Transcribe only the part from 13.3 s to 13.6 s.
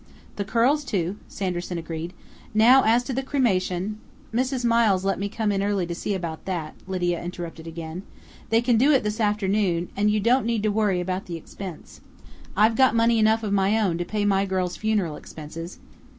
of